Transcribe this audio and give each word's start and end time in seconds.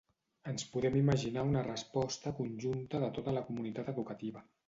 Ens 0.51 0.63
podem 0.75 0.95
imaginar 1.01 1.43
una 1.49 1.61
resposta 1.67 2.33
conjunta 2.41 3.03
de 3.05 3.13
tota 3.19 3.37
la 3.39 3.47
comunitat 3.51 3.93
educativa. 3.97 4.43